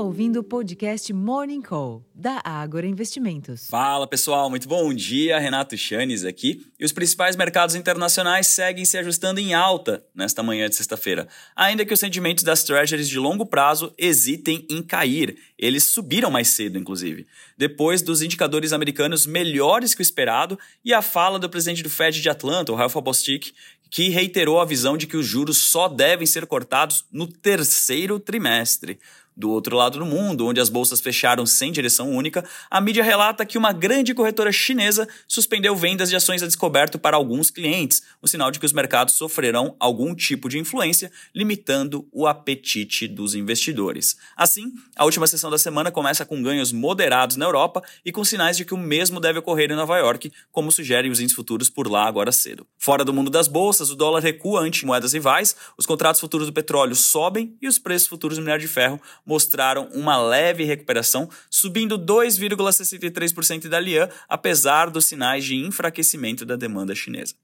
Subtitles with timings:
[0.00, 3.66] ouvindo o podcast Morning Call, da Ágora Investimentos.
[3.68, 5.38] Fala pessoal, muito bom dia.
[5.38, 6.66] Renato Chanes aqui.
[6.78, 11.84] E os principais mercados internacionais seguem se ajustando em alta nesta manhã de sexta-feira, ainda
[11.84, 15.36] que os rendimentos das treasuries de longo prazo hesitem em cair.
[15.58, 17.26] Eles subiram mais cedo, inclusive,
[17.56, 22.22] depois dos indicadores americanos melhores que o esperado e a fala do presidente do Fed
[22.22, 23.52] de Atlanta, o Ralph Bostic,
[23.90, 28.98] que reiterou a visão de que os juros só devem ser cortados no terceiro trimestre.
[29.40, 33.46] Do outro lado do mundo, onde as bolsas fecharam sem direção única, a mídia relata
[33.46, 38.26] que uma grande corretora chinesa suspendeu vendas de ações a descoberto para alguns clientes, um
[38.26, 44.14] sinal de que os mercados sofrerão algum tipo de influência, limitando o apetite dos investidores.
[44.36, 48.58] Assim, a última sessão da semana começa com ganhos moderados na Europa e com sinais
[48.58, 51.90] de que o mesmo deve ocorrer em Nova York, como sugerem os índices futuros por
[51.90, 52.66] lá agora cedo.
[52.76, 56.52] Fora do mundo das bolsas, o dólar recua ante moedas rivais, os contratos futuros do
[56.52, 61.96] petróleo sobem e os preços futuros do minério de ferro mostraram uma leve recuperação, subindo
[61.96, 67.36] 2,63% da Lian, apesar dos sinais de enfraquecimento da demanda chinesa.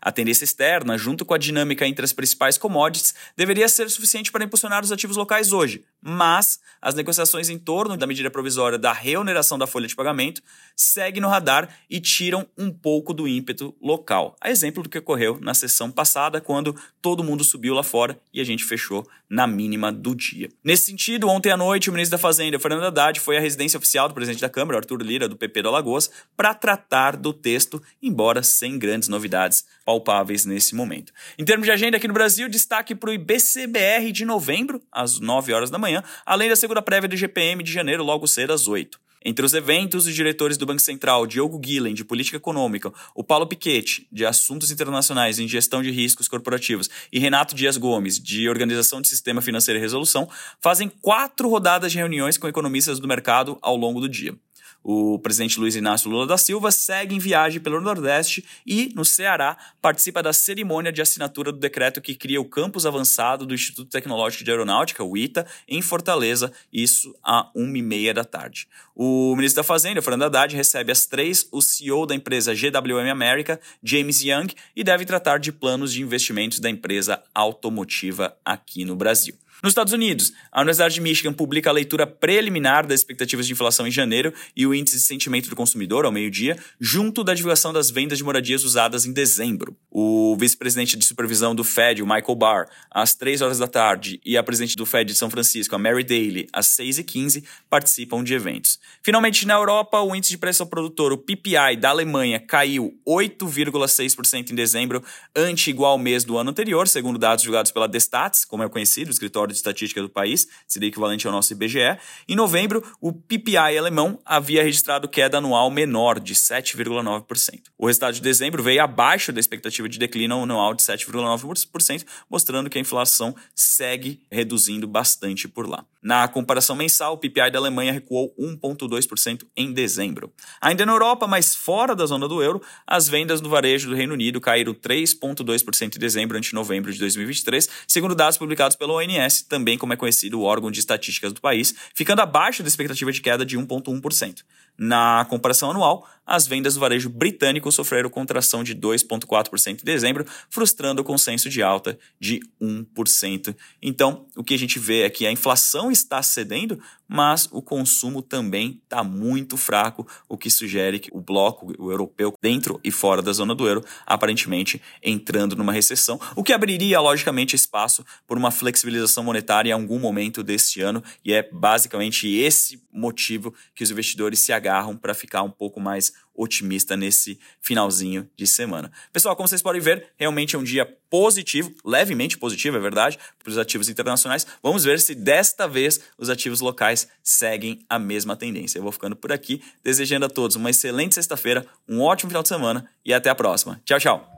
[0.00, 4.44] A tendência externa, junto com a dinâmica entre as principais commodities, deveria ser suficiente para
[4.44, 9.56] impulsionar os ativos locais hoje, mas as negociações em torno da medida provisória da reoneração
[9.56, 10.42] da folha de pagamento
[10.76, 14.36] seguem no radar e tiram um pouco do ímpeto local.
[14.38, 18.40] A exemplo do que ocorreu na sessão passada, quando todo mundo subiu lá fora e
[18.40, 20.48] a gente fechou na mínima do dia.
[20.62, 24.08] Nesse sentido, ontem à noite, o ministro da Fazenda, Fernando Haddad, foi à residência oficial
[24.08, 28.42] do presidente da Câmara, Arthur Lira, do PP do Alagoas, para tratar do texto, embora
[28.42, 31.12] sem grandes novidades palpáveis nesse momento.
[31.38, 35.52] Em termos de agenda aqui no Brasil, destaque para o IBCBR de novembro, às 9
[35.52, 35.93] horas da manhã,
[36.24, 38.98] além da segunda prévia do GPM de janeiro, logo cedo às 8.
[39.26, 43.46] Entre os eventos, os diretores do Banco Central, Diogo Guilhem, de Política Econômica, o Paulo
[43.46, 49.00] Piquet, de Assuntos Internacionais em Gestão de Riscos Corporativos, e Renato Dias Gomes, de Organização
[49.00, 50.28] de Sistema Financeiro e Resolução,
[50.60, 54.36] fazem quatro rodadas de reuniões com economistas do mercado ao longo do dia.
[54.84, 59.56] O presidente Luiz Inácio Lula da Silva segue em viagem pelo Nordeste e, no Ceará,
[59.80, 64.44] participa da cerimônia de assinatura do decreto que cria o campus avançado do Instituto Tecnológico
[64.44, 68.68] de Aeronáutica, o ITA, em Fortaleza, isso a uma e meia da tarde.
[68.94, 73.58] O ministro da Fazenda, Fernando Haddad, recebe às três o CEO da empresa GWM America,
[73.82, 79.34] James Young, e deve tratar de planos de investimentos da empresa automotiva aqui no Brasil.
[79.62, 83.86] Nos Estados Unidos, a Universidade de Michigan publica a leitura preliminar das expectativas de inflação
[83.86, 87.90] em janeiro e o índice de sentimento do consumidor ao meio-dia, junto da divulgação das
[87.90, 89.76] vendas de moradias usadas em dezembro.
[89.90, 94.36] O vice-presidente de supervisão do Fed, o Michael Barr, às 3 horas da tarde, e
[94.36, 98.22] a presidente do Fed de São Francisco, a Mary Daly, às 6 e 15 participam
[98.22, 98.78] de eventos.
[99.02, 104.50] Finalmente, na Europa, o índice de preço ao produtor, o PPI da Alemanha, caiu 8,6%
[104.50, 105.02] em dezembro,
[105.34, 109.08] ante igual ao mês do ano anterior, segundo dados divulgados pela Destats, como é conhecido,
[109.08, 111.98] o escritório de estatística do país, seria equivalente ao nosso IBGE.
[112.28, 117.62] Em novembro, o PPI alemão havia registrado queda anual menor de 7,9%.
[117.78, 122.78] O resultado de dezembro veio abaixo da expectativa de declínio anual de 7,9%, mostrando que
[122.78, 125.84] a inflação segue reduzindo bastante por lá.
[126.04, 130.30] Na comparação mensal, o PPI da Alemanha recuou 1,2% em dezembro.
[130.60, 134.12] Ainda na Europa, mas fora da zona do euro, as vendas no varejo do Reino
[134.12, 139.78] Unido caíram 3,2% em dezembro ante novembro de 2023, segundo dados publicados pela ONS, também
[139.78, 143.46] como é conhecido o órgão de estatísticas do país, ficando abaixo da expectativa de queda
[143.46, 144.42] de 1,1%.
[144.76, 151.02] Na comparação anual, as vendas do varejo britânico sofreram contração de 2,4% em dezembro, frustrando
[151.02, 153.54] o consenso de alta de 1%.
[153.80, 158.22] Então, o que a gente vê é que a inflação está cedendo, mas o consumo
[158.22, 163.22] também está muito fraco, o que sugere que o bloco o europeu, dentro e fora
[163.22, 168.50] da zona do euro, aparentemente entrando numa recessão, o que abriria, logicamente, espaço por uma
[168.50, 174.38] flexibilização monetária em algum momento deste ano, e é basicamente esse motivo que os investidores
[174.38, 178.90] se agarram para ficar um pouco mais otimista nesse finalzinho de semana.
[179.12, 183.50] Pessoal, como vocês podem ver, realmente é um dia positivo, levemente positivo, é verdade, para
[183.50, 184.46] os ativos internacionais.
[184.62, 188.78] Vamos ver se desta vez os ativos locais seguem a mesma tendência.
[188.78, 192.48] Eu vou ficando por aqui, desejando a todos uma excelente sexta-feira, um ótimo final de
[192.48, 193.80] semana e até a próxima.
[193.84, 194.33] Tchau, tchau.